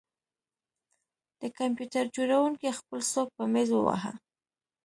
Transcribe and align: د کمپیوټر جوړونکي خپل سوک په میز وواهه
د 1.39 1.41
کمپیوټر 1.57 2.05
جوړونکي 2.15 2.69
خپل 2.79 2.99
سوک 3.11 3.27
په 3.37 3.43
میز 3.53 3.69
وواهه 3.73 4.13